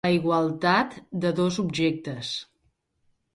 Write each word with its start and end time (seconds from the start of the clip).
La 0.05 0.11
igualtat 0.13 0.95
de 1.25 1.31
dos 1.41 1.59
objectes. 1.65 2.33